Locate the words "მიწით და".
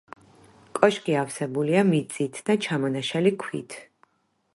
1.89-2.55